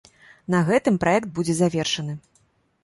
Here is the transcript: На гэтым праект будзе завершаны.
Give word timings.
На 0.53 0.61
гэтым 0.69 0.97
праект 1.03 1.31
будзе 1.37 1.59
завершаны. 1.61 2.13